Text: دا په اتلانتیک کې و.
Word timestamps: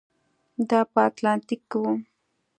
دا 0.69 0.79
په 0.91 0.99
اتلانتیک 1.07 1.61
کې 1.71 1.77
و. 1.81 1.83